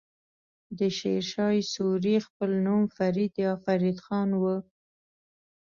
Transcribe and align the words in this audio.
د 0.77 0.79
شير 0.97 1.23
شاه 1.31 1.57
سوری 1.73 2.15
خپل 2.27 2.49
نوم 2.65 2.83
فريد 2.95 3.33
يا 3.45 3.51
فريد 3.63 3.97
خان 4.05 4.29
وه. 4.41 4.55